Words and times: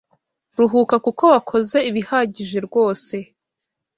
Ruhuka 0.57 0.95
kuko 1.05 1.23
wakoze 1.33 1.77
ibihagije 1.89 2.59
rwose 2.67 3.15